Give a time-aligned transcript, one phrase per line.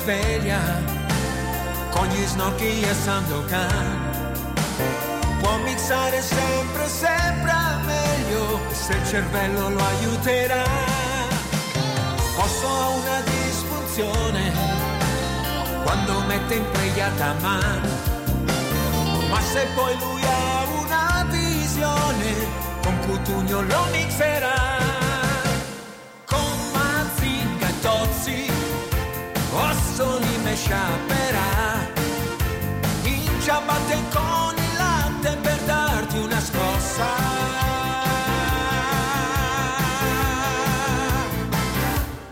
[0.00, 0.60] sveglia
[1.90, 3.88] con gli snorchi e Sandokan.
[5.40, 7.52] Può mixare sempre, sempre
[7.84, 10.64] meglio se il cervello lo aiuterà.
[12.36, 14.52] Posso ha una disfunzione
[15.82, 17.88] quando mette in preghiata mano,
[19.28, 22.32] ma se poi lui ha una visione,
[22.82, 24.89] con Cutugno lo mixerà.
[30.50, 31.86] Ossoli me sciaperà,
[33.04, 37.06] in ciabatte con il latte per darti una scossa.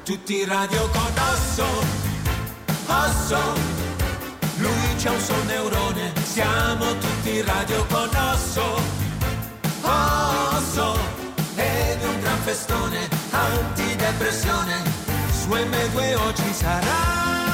[0.02, 1.66] Tutti radio con Osso,
[2.86, 3.38] Osso,
[4.56, 8.80] lui c'ha un sol neurone, siamo tutti radio con Osso,
[9.82, 10.98] Osso,
[11.56, 14.82] ed un gran festone, antidepressione,
[15.30, 17.47] su M2 oggi sarà.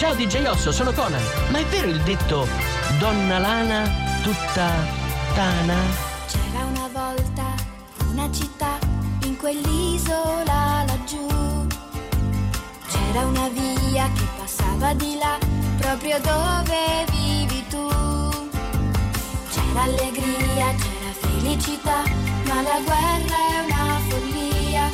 [0.00, 1.20] Ciao DJ Osso, sono Conan.
[1.50, 2.48] Ma è vero il detto
[2.98, 3.82] donna lana
[4.22, 4.72] tutta
[5.34, 5.76] tana?
[6.26, 7.42] C'era una volta
[8.10, 8.78] una città
[9.24, 11.26] in quell'isola laggiù.
[12.90, 15.36] C'era una via che passava di là,
[15.76, 17.86] proprio dove vivi tu.
[19.52, 22.02] C'era allegria, c'era felicità,
[22.46, 24.90] ma la guerra è una follia.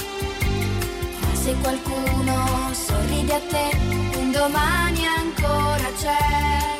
[1.21, 4.06] Ma se qualcuno sorride a te,
[4.37, 6.76] domani ancora c'è.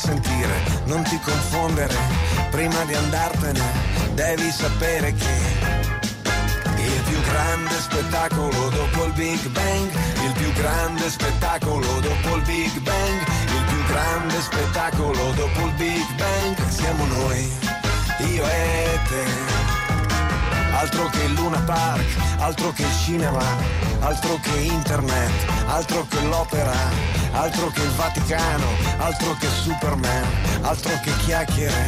[0.00, 1.94] Sentire, non ti confondere,
[2.50, 3.60] prima di andartene
[4.14, 5.36] devi sapere che
[6.76, 9.90] il più grande spettacolo dopo il Big Bang,
[10.24, 16.06] il più grande spettacolo dopo il Big Bang, il più grande spettacolo dopo il Big
[16.16, 17.52] Bang, siamo noi,
[18.20, 19.58] io e te.
[20.72, 22.06] Altro che Luna Park,
[22.38, 23.44] altro che cinema,
[24.00, 26.76] altro che internet, altro che l'opera,
[27.32, 28.66] altro che il Vaticano,
[28.98, 30.26] altro che Superman,
[30.62, 31.86] altro che chiacchiere.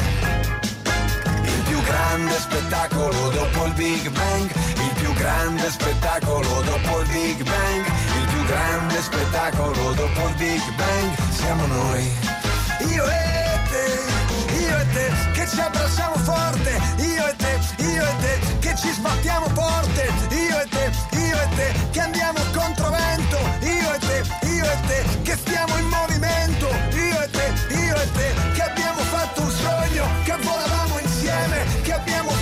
[1.43, 7.43] Il più grande spettacolo dopo il Big Bang, il più grande spettacolo dopo il Big
[7.43, 7.87] Bang,
[8.20, 12.12] il più grande spettacolo dopo il Big Bang, siamo noi.
[12.88, 13.41] Io e
[14.92, 20.12] te, che ci abbracciamo forte, io e te, io e te, che ci sbattiamo porte,
[20.30, 25.05] io e te, io e te, che andiamo controvento, io e te, io e te,
[25.22, 30.05] che stiamo in movimento, io e te, io e te, che abbiamo fatto un sogno,
[30.24, 32.42] che volavamo insieme, che abbiamo fatto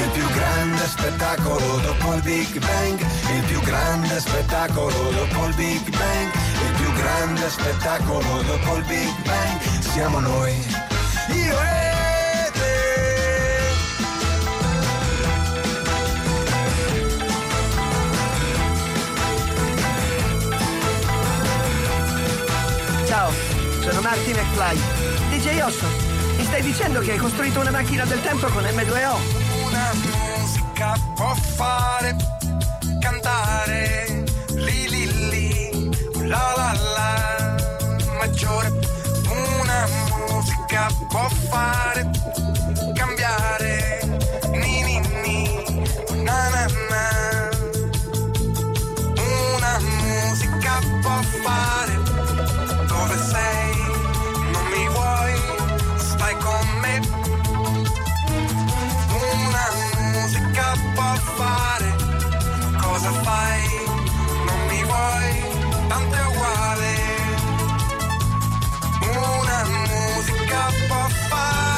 [0.00, 3.00] Il più grande spettacolo dopo il Big Bang,
[3.34, 6.32] il più grande spettacolo dopo il Big Bang,
[6.66, 10.54] il più grande spettacolo dopo il Big Bang, siamo noi,
[11.34, 12.76] io e te.
[23.06, 23.32] Ciao,
[23.80, 24.78] sono Marty McFly.
[25.30, 25.86] DJ Osso,
[26.36, 29.47] mi stai dicendo che hai costruito una macchina del tempo con M2O?
[29.78, 32.16] Una musica può fare
[32.98, 35.90] cantare li li li
[36.26, 37.56] la la la
[38.18, 38.72] maggiore.
[39.30, 42.10] Una musica può fare
[42.92, 44.00] cambiare.
[44.50, 45.46] Ni ni ni
[46.24, 47.50] na na na.
[49.54, 51.97] Una musica può fare
[63.08, 63.62] cosa fai
[64.46, 66.96] non mi vuoi tanto è uguale.
[69.00, 71.77] Una musica può fare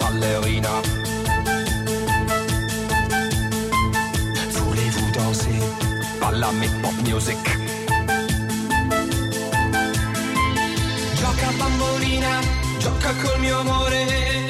[0.00, 0.70] ballerina.
[4.50, 5.62] Voulez-vous danser?
[6.20, 7.38] Balla me pop music.
[11.14, 12.40] Gioca bambolina,
[12.78, 14.47] gioca col mio amore.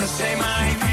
[0.00, 0.86] Forse mai più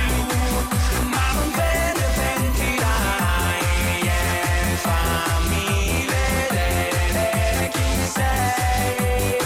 [1.10, 3.62] Ma non te ne pentirai
[4.04, 9.38] E fammi vedere chi sei.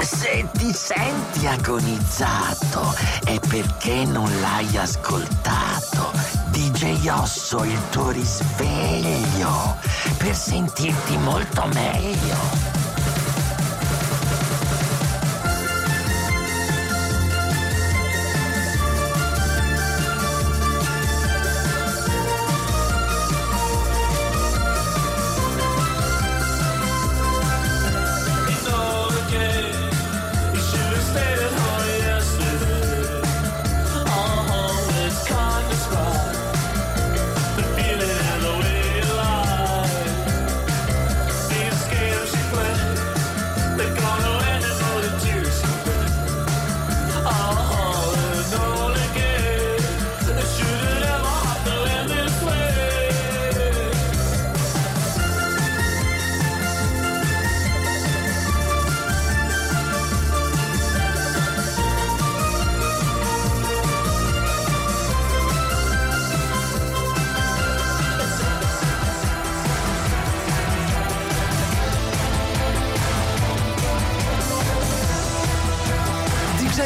[0.00, 2.94] Se ti senti agonizzato
[3.28, 6.12] è perché non l'hai ascoltato.
[6.46, 9.76] DJ Osso il tuo risveglio
[10.16, 12.77] per sentirti molto meglio.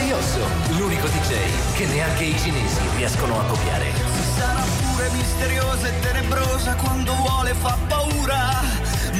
[0.02, 3.92] DJ Osso, l'unico DJ che neanche i cinesi riescono a copiare.
[4.36, 8.60] Sarà pure misteriosa e tenebrosa quando vuole fa paura.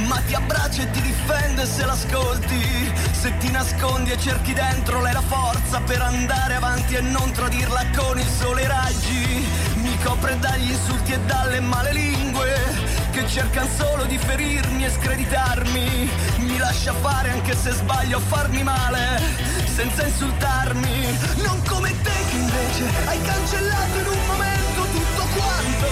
[0.08, 2.92] Ma ti abbraccia e ti difende se l'ascolti.
[3.12, 7.84] Se ti nascondi e cerchi dentro lei la forza per andare avanti e non tradirla
[7.96, 9.46] con il sole e raggi.
[9.74, 12.81] Mi copre dagli insulti e dalle male lingue
[13.12, 16.10] che cercano solo di ferirmi e screditarmi.
[16.38, 19.20] Mi lascia fare anche se sbaglio a farmi male,
[19.66, 21.18] senza insultarmi.
[21.44, 25.88] Non come te che invece hai cancellato in un momento tutto quanto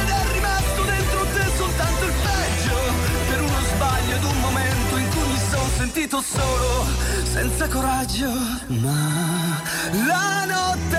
[0.00, 2.76] ed è rimasto dentro te soltanto il peggio.
[3.28, 6.86] Per uno sbaglio ed un momento in cui mi sono sentito solo,
[7.32, 8.30] senza coraggio.
[8.66, 9.62] Ma
[10.04, 10.95] la notte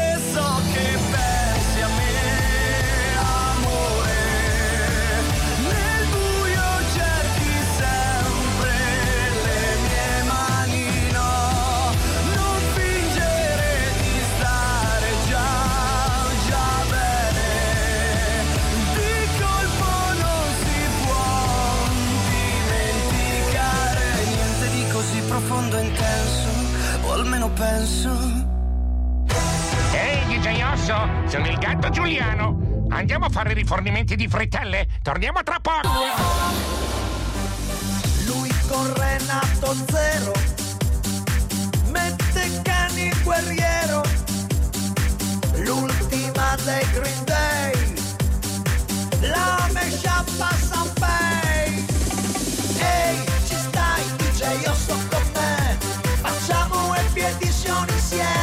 [27.45, 28.09] penso.
[29.93, 30.95] Ehi, DJ Osso,
[31.27, 32.85] sono il gatto Giuliano.
[32.89, 34.87] Andiamo a fare rifornimenti di frittelle?
[35.03, 35.89] Torniamo tra poco.
[38.25, 40.31] Lui con Renato Zero
[41.91, 44.01] mette cani guerriero.
[45.57, 47.93] L'ultima dei Green Day.
[49.21, 50.86] La mescia passa
[58.11, 58.36] yeah.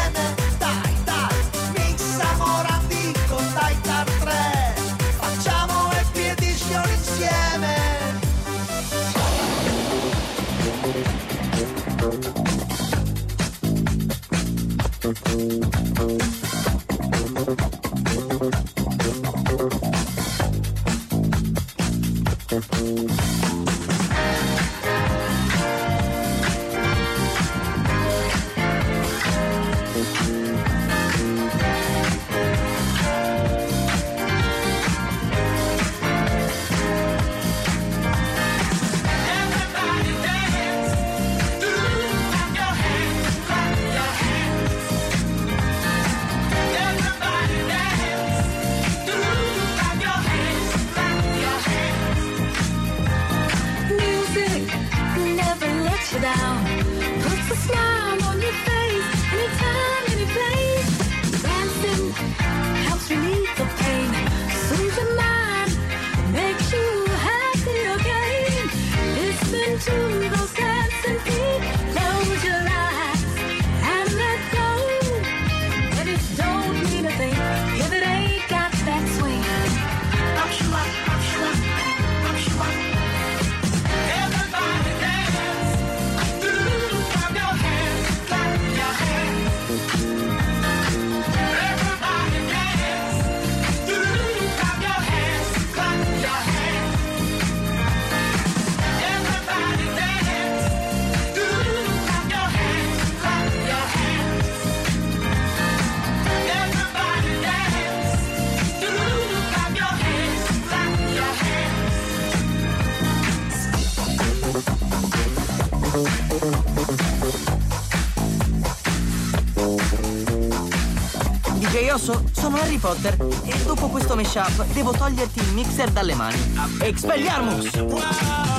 [122.95, 126.39] Potter e dopo questo mashup devo toglierti il mixer dalle mani.
[126.81, 127.75] Expelliarmus!
[127.75, 128.54] Al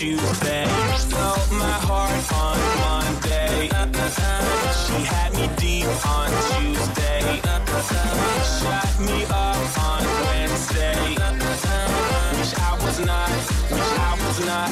[0.00, 0.64] Tuesday.
[0.96, 3.68] Stole my heart on Monday.
[4.80, 7.20] She had me deep on Tuesday.
[8.56, 10.96] Shut me up on Wednesday.
[12.32, 13.28] Wish I was not,
[13.68, 14.70] wish I was not.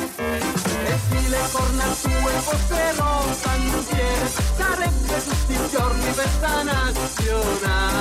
[0.88, 3.10] E se le corna tue fossero
[3.44, 7.97] bandiere, sarebbe tutti i giorni festa nazionale.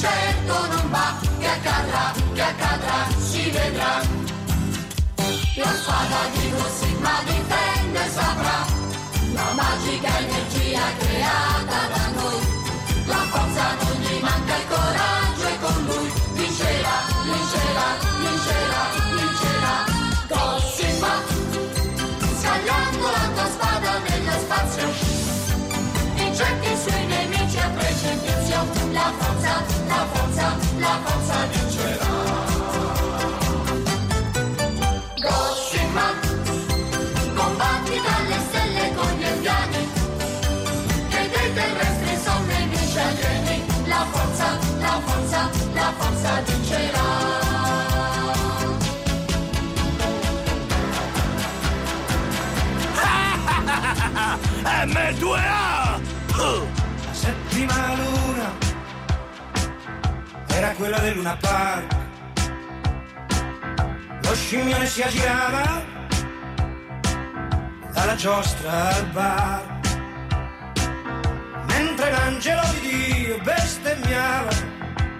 [0.00, 1.08] Certo non va
[1.38, 3.92] Che accadrà, che accadrà, si vedrà.
[5.56, 6.46] La spada di
[6.78, 8.58] Sigma difende e saprà
[9.34, 12.40] La magica energia creata da noi.
[13.12, 16.08] La forza non gli manca il coraggio e con lui.
[16.38, 16.96] Vincerà,
[17.28, 17.88] vincerà,
[18.24, 18.82] vincerà,
[19.16, 19.76] vincerà.
[20.32, 21.12] Cosima
[22.40, 24.86] Scagliando la tua spada nello spazio.
[26.24, 26.76] Incetti
[27.94, 32.06] su precipizio, la forza, la forza, la forza vincerà.
[35.20, 36.06] Goshima,
[37.34, 38.00] combatti
[60.80, 61.96] quella del Luna Park.
[64.22, 65.84] Lo scimmione si aggirava
[67.92, 69.80] dalla giostra al bar.
[71.66, 74.48] Mentre l'angelo di Dio bestemmiava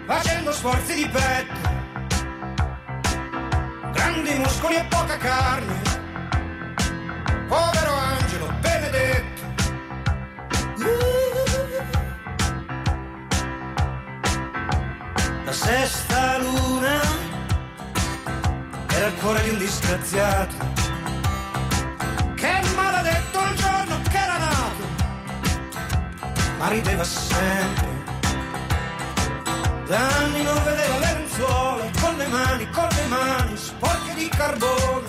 [0.06, 1.68] facendo sforzi di petto.
[3.92, 5.74] Grandi muscoli e poca carne.
[7.48, 9.40] Povero angelo benedetto.
[15.50, 17.00] La sesta luna
[18.86, 20.54] era il cuore di un disgraziato
[22.36, 24.84] che maledetto il giorno che era nato
[26.56, 27.88] ma rideva sempre.
[29.88, 35.08] Da anni non vedeva le lenzuola con le mani, con le mani sporche di carbone.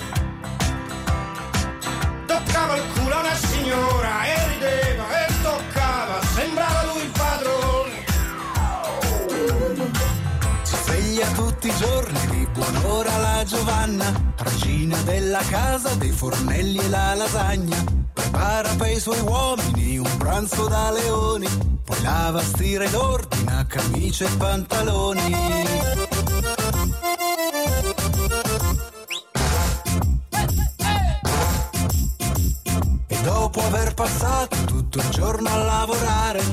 [2.25, 5.30] Toccava il culo a una signora e rideva e
[11.21, 17.13] sveglia tutti i giorni di buon'ora la Giovanna, regina della casa dei fornelli e la
[17.13, 17.77] lasagna.
[18.13, 21.47] Prepara per i suoi uomini un pranzo da leoni,
[21.83, 25.35] poi lava, stira ed ordina camicie e pantaloni.
[33.07, 36.43] E dopo aver passato tutto il giorno a lavorare,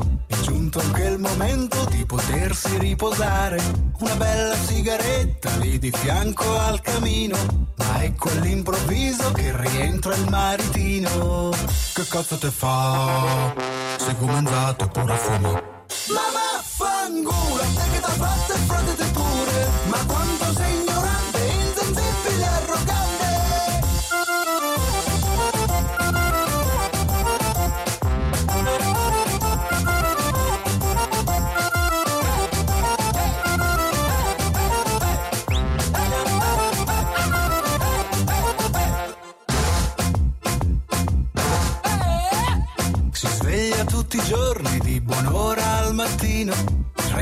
[0.68, 3.58] giunto anche il momento di potersi riposare.
[4.00, 7.36] Una bella sigaretta lì di fianco al camino,
[7.76, 11.50] ma ecco all'improvviso che rientra il maritino.
[11.94, 13.54] Che cazzo te fa?
[13.96, 15.52] Sei comenzato e pure fumo.
[15.52, 17.57] Ma vaffanculo,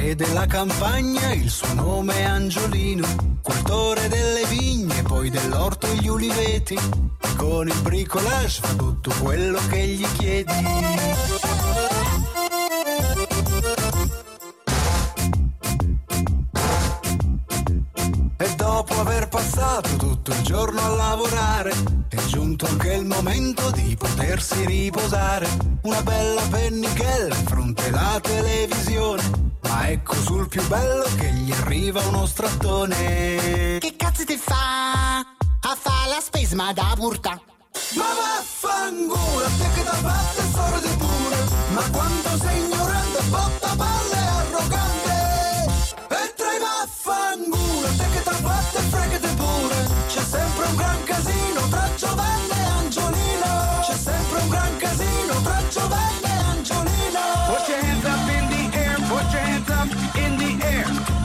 [0.07, 3.41] Re della campagna, il suo nome è Angiolino.
[3.43, 6.79] Cultore delle vigne, poi dell'orto e gli uliveti.
[7.37, 10.53] Con il bricolage fa tutto quello che gli chiedi.
[18.37, 21.73] E dopo aver passato tutto il giorno a lavorare,
[22.11, 25.49] è giunto anche il momento di potersi riposare.
[25.83, 29.46] Una bella pennichella in fronte alla televisione.
[29.69, 33.79] Ma ecco sul più bello che gli arriva uno strattone.
[33.81, 35.19] Che cazzo ti fa?
[35.19, 37.41] A fa la spesma da burta.
[37.95, 41.37] Ma vaffanculo, te che da parte solo di pure.
[41.75, 42.76] Ma quanto sei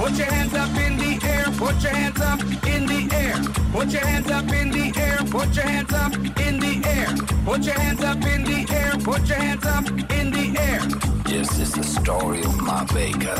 [0.01, 3.35] Put your hands up in the air, put your hands up in the air.
[3.71, 7.07] Put your hands up in the air, put your hands up in the air.
[7.45, 9.87] Put your hands up in the air, put your hands up
[10.17, 10.79] in the air.
[11.25, 13.35] This is the story of my baker,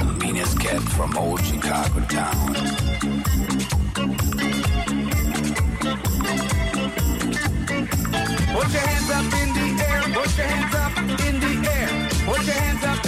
[0.00, 2.54] the meanest cat from old Chicago town.
[8.54, 12.08] Put your hands up in the air, put your hands up in the air.
[12.24, 13.05] Put your hands up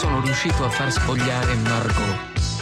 [0.00, 2.59] sono riuscito a far spogliare Margot.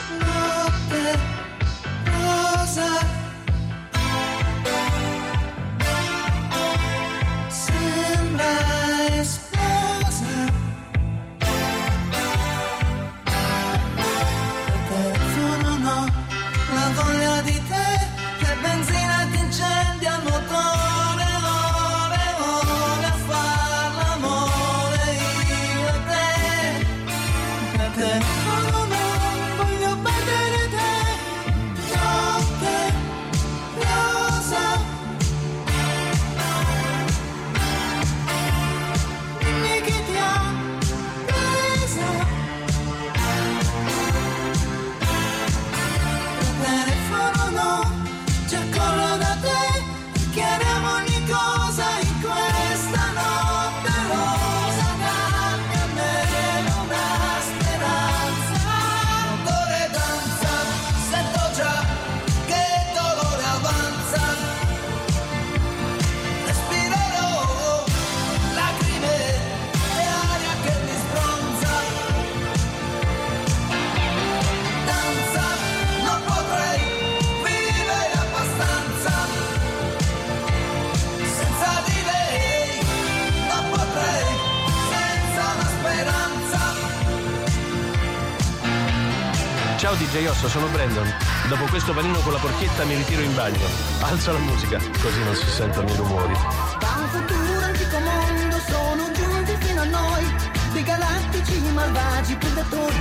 [90.18, 91.14] DJ Osso, sono Brandon.
[91.48, 93.64] Dopo questo panino con la porchetta mi ritiro in bagno.
[94.00, 96.32] Alzo la musica, così non si sentono i rumori.
[96.80, 100.34] Da un futuro antico mondo sono giunti fino a noi,
[100.72, 102.96] dei galattici malvagi predatori.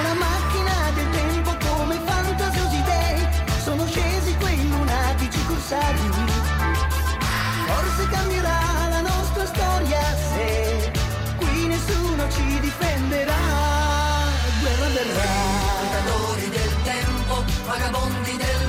[0.00, 3.28] Una macchina del tempo come fantasiosi dei,
[3.62, 6.10] sono scesi quei lunatici corsari.
[7.66, 10.00] Forse cambierà la nostra storia
[10.34, 10.92] se
[11.38, 13.43] qui nessuno ci difenderà.
[17.74, 18.63] vagabondi del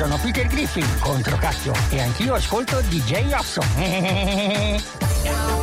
[0.00, 3.68] sono Peter Griffin, contro Castro, e anch'io ascolto DJ Hobson.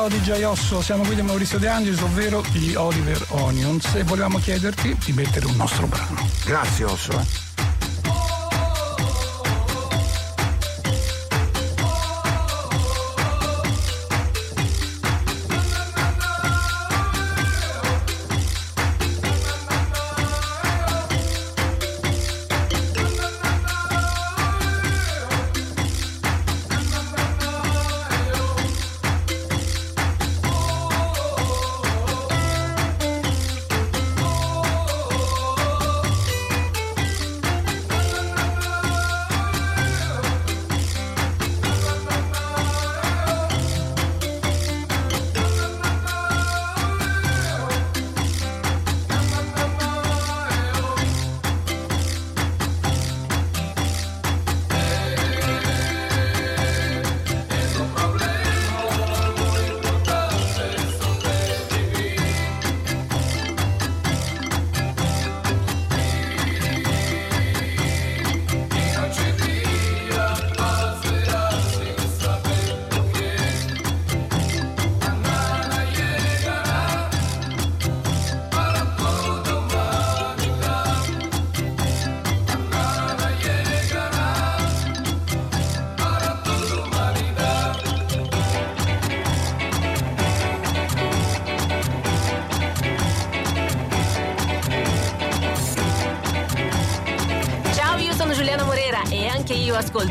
[0.00, 4.38] Ciao DJ Osso, siamo qui di Maurizio De Angelis, ovvero gli Oliver Onions e volevamo
[4.38, 6.26] chiederti di mettere un nostro brano.
[6.42, 7.49] Grazie Osso.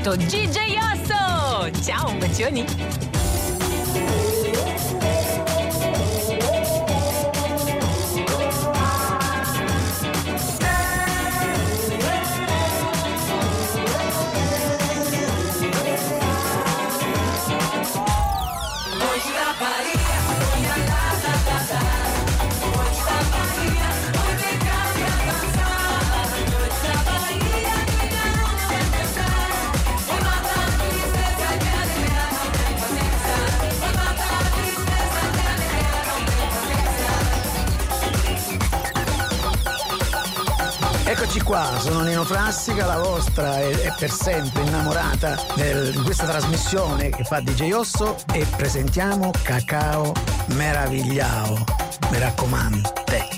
[0.04, 0.59] と自助
[41.40, 46.26] eccoci qua, sono Nino Classica, la vostra e, e per sempre innamorata del, di questa
[46.26, 50.14] trasmissione che fa DJ Osso e presentiamo Cacao
[50.48, 51.64] Meravigliao.
[52.12, 53.29] Mi raccomando, te.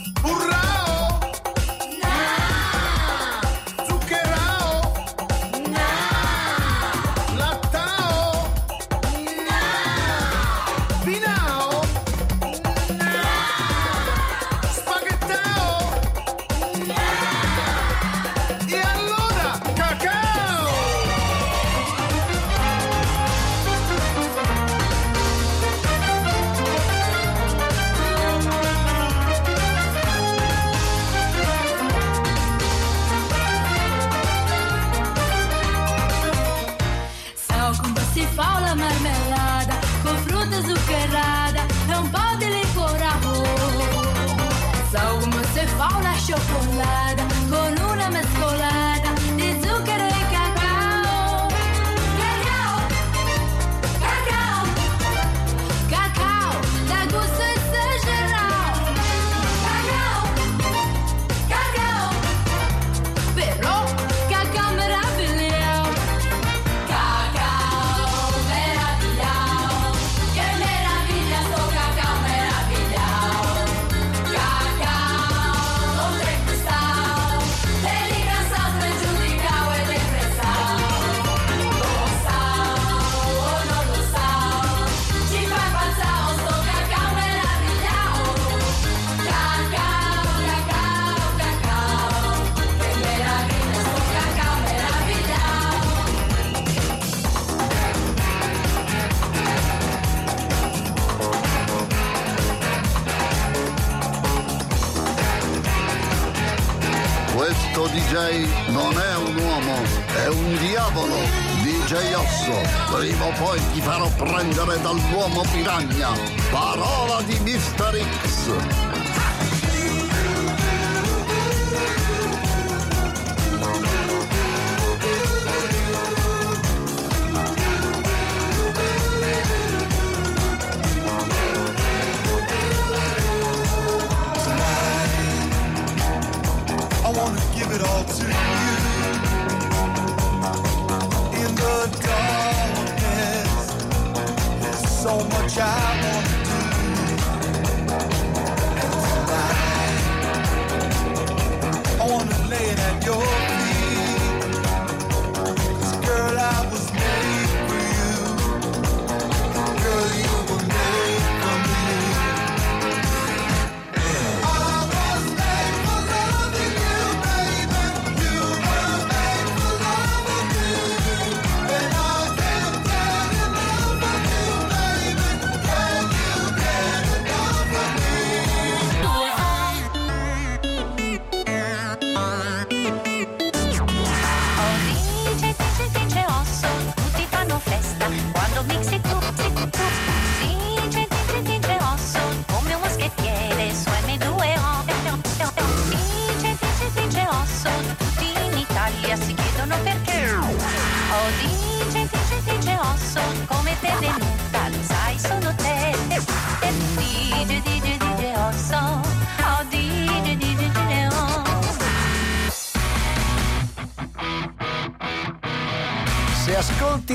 [114.91, 116.11] dall'uomo piragna.
[116.49, 117.97] Parola di Mr.
[118.23, 118.80] X,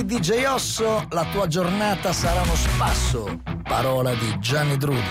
[0.06, 3.40] DJ Osso, la tua giornata sarà uno spasso.
[3.64, 5.02] Parola di Gianni Drudi.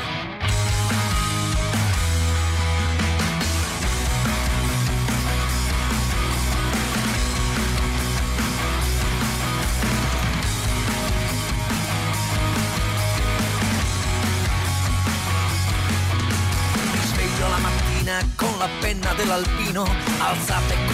[17.02, 19.86] Sveglio la mattina con la penna dell'alpino
[20.20, 20.85] Alzata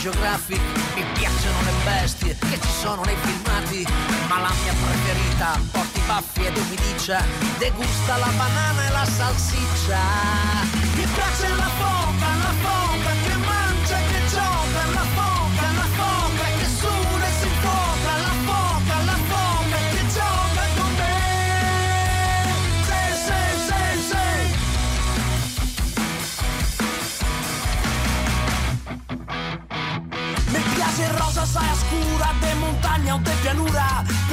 [0.00, 0.60] Geographic
[0.94, 3.86] Mi piacciono le bestie che ci sono nei filmati
[4.28, 7.22] Ma la mia preferita porta i baffi ed umidiccia
[7.58, 9.98] Degusta la banana e la salsiccia.
[10.94, 11.99] Mi piace la foca,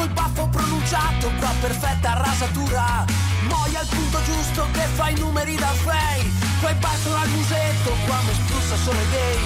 [0.08, 3.04] Col baffo pronunciato qua perfetta rasatura.
[3.50, 6.32] Moia al punto giusto che fa i numeri da fei
[6.62, 9.40] Quei bacio al musetto qua mi sprussa solo i gay.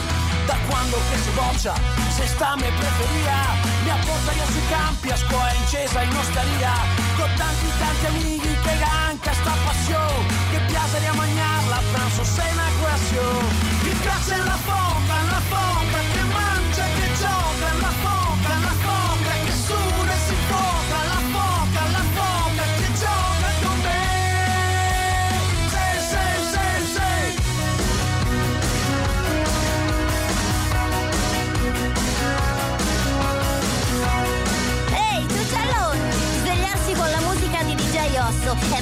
[0.45, 1.73] Da quando che si boccia
[2.13, 3.57] se sta me preferia.
[3.83, 6.73] Mi apportaria sui campi a scuola incesa in osteria.
[7.17, 12.43] Con tanti tanti amici che anche sta passione Che piace a mangiarla a pranzo se
[12.53, 13.49] una questione
[13.83, 16.40] Mi piace la foca, la foca che mangia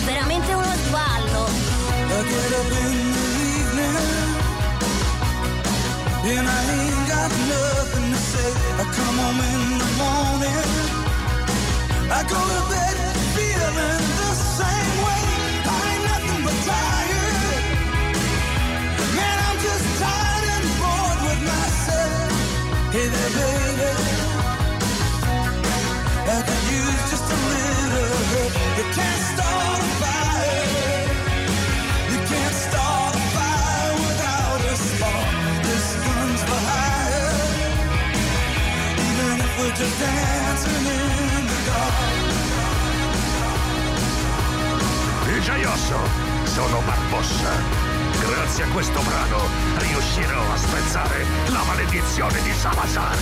[0.09, 1.45] veramente uno sballo.
[1.45, 3.25] I get up in the
[3.57, 3.95] evening
[6.31, 8.51] and I ain't got nothing to say.
[8.81, 10.69] I come home in the morning.
[12.09, 12.97] I go to bed
[13.35, 15.23] feeling the same way.
[15.69, 17.63] I ain't nothing but tired.
[19.17, 22.31] Man, I'm just tired and bored with myself.
[22.93, 23.91] Hey there, baby.
[26.35, 28.53] I could use just a little help.
[28.77, 29.48] You can't start
[39.79, 41.95] just dancing in the dark.
[45.23, 45.99] DJ Osso,
[46.43, 47.51] sono Barbossa.
[48.19, 49.39] Grazie a questo brano
[49.77, 53.17] riuscirò a spezzare la maledizione di Salazar.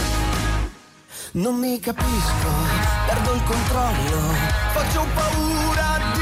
[1.34, 2.50] Non mi capisco,
[3.06, 4.20] perdo il controllo,
[4.74, 6.17] faccio paura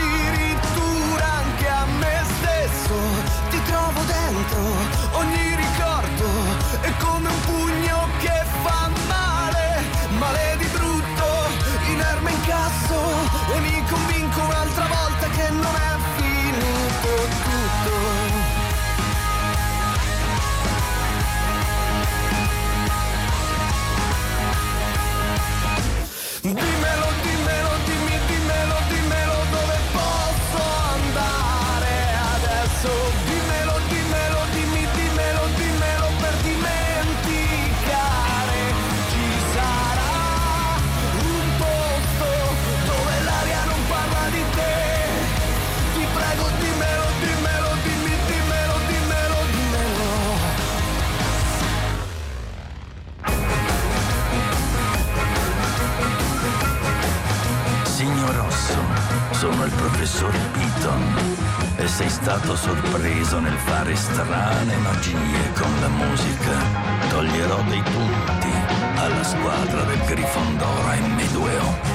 [59.45, 61.15] sono il professor Piton
[61.75, 67.09] e sei stato sorpreso nel fare strane magie con la musica.
[67.09, 68.51] Toglierò dei punti
[68.95, 71.94] alla squadra del Grifondoro M2O.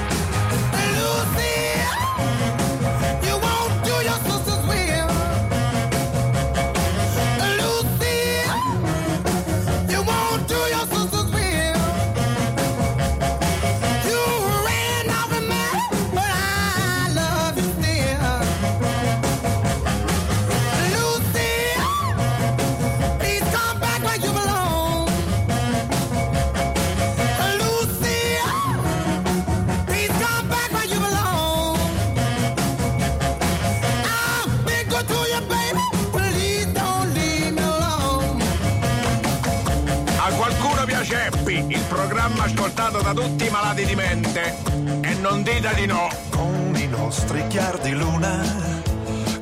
[47.81, 48.41] di luna,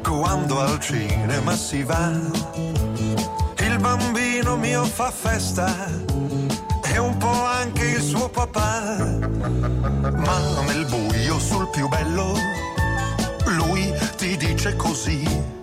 [0.02, 2.12] quando al cinema si va,
[3.58, 5.88] il bambino mio fa festa
[6.84, 12.34] e un po' anche il suo papà, ma nel buio sul più bello,
[13.46, 15.59] lui ti dice così.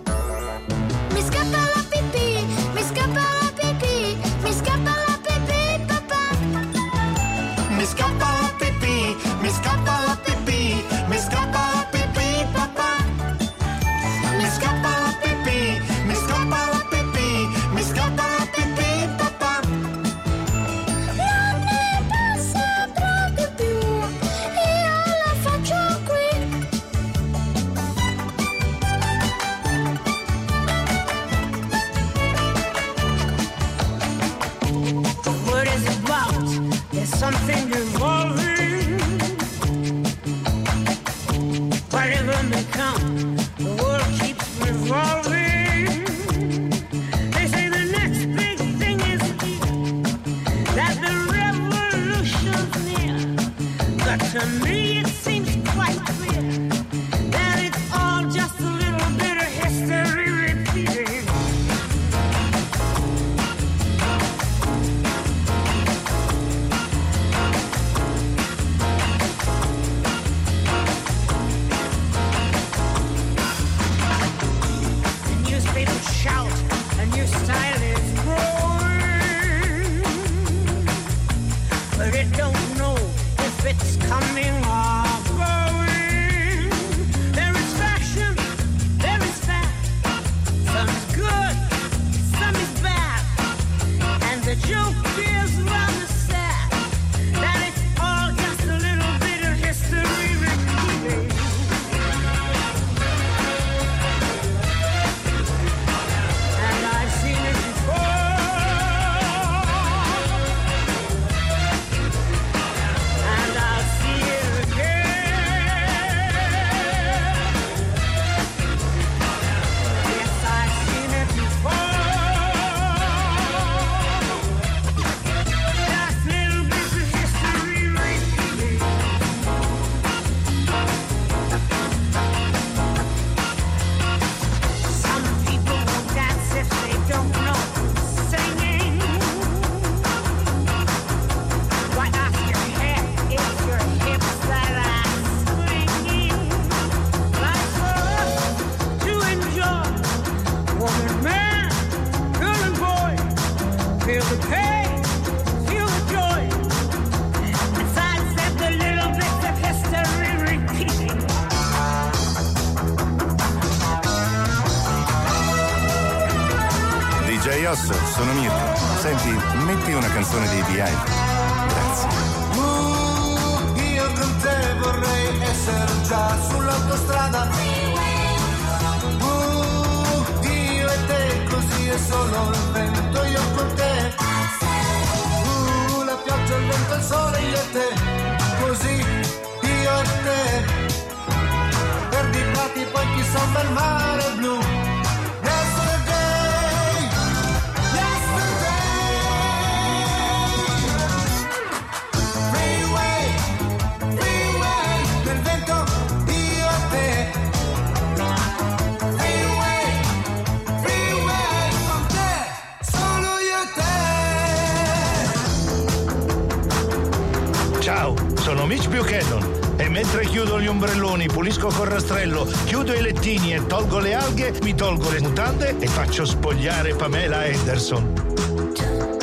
[226.17, 229.16] faccio spogliare Pamela Anderson.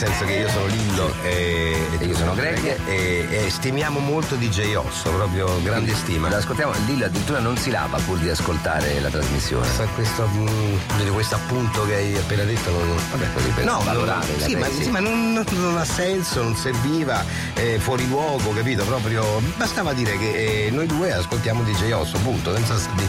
[0.00, 4.74] Senso che io sono Lillo e, e io sono Greg e, e stimiamo molto DJ
[4.76, 6.30] Osso, proprio grande stima.
[6.30, 9.66] Lo ascoltiamo, Lillo addirittura non si lava pur di ascoltare la trasmissione.
[9.76, 12.96] Sa questo, mm, questo appunto che hai appena detto non.
[13.10, 14.26] Vabbè, così per No, valorare.
[14.38, 17.22] la sì, ma, sì, ma non, non ha senso, non serviva,
[17.52, 18.84] è fuori luogo, capito?
[18.84, 23.06] Proprio bastava dire che eh, noi due ascoltiamo DJ Osso, punto, senza di.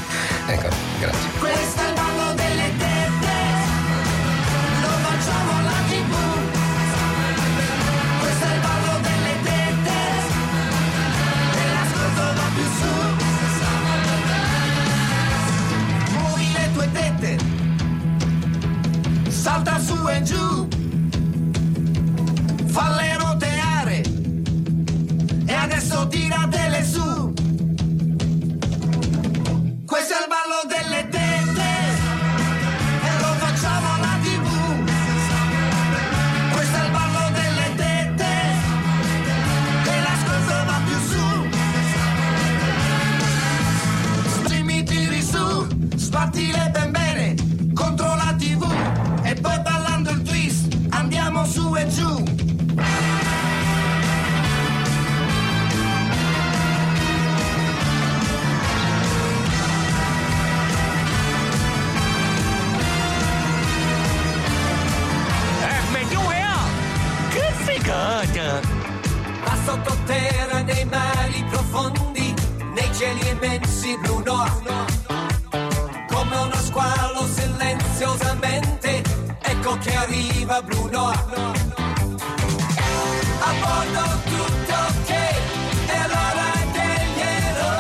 [0.47, 0.67] Ecco,
[0.99, 2.00] grazie.
[20.22, 20.61] do.
[79.82, 81.17] Che arriva blu noir.
[83.39, 85.11] A bordo tutto ok,
[85.88, 87.71] è l'ora degli eroi.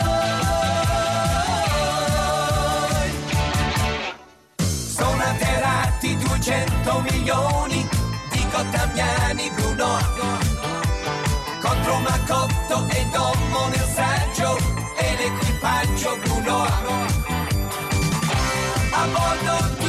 [4.95, 7.87] Sono atterrati 200 milioni
[8.31, 10.49] di cottamiani blu noir
[11.61, 14.57] contro Macotto e Dommo nel saggio
[14.97, 17.09] e l'equipaggio blu noir.
[18.93, 19.80] A bordo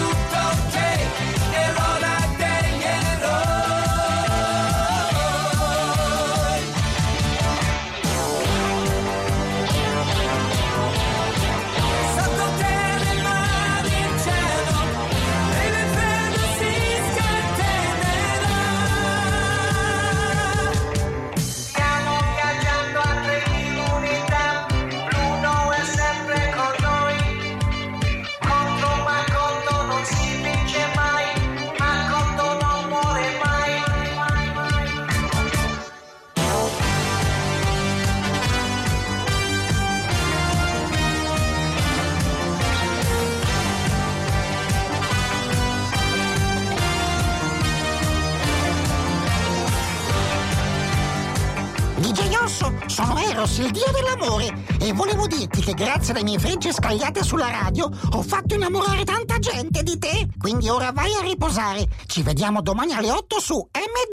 [53.43, 57.90] Eros, il dio dell'amore, e volevo dirti che grazie alle mie frecce scagliate sulla radio
[58.12, 60.28] ho fatto innamorare tanta gente di te.
[60.38, 61.88] Quindi ora vai a riposare.
[62.07, 64.11] Ci vediamo domani alle 8 su M2.